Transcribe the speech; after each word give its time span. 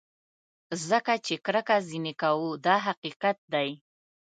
ځکه 0.89 1.13
چې 1.25 1.33
کرکه 1.45 1.77
ځینې 1.89 2.13
کوو 2.21 2.49
دا 2.65 2.75
حقیقت 2.87 3.37
دی. 3.53 3.69